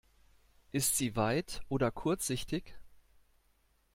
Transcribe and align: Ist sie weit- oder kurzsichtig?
Ist 0.71 0.97
sie 0.97 1.15
weit- 1.15 1.61
oder 1.69 1.91
kurzsichtig? 1.91 2.73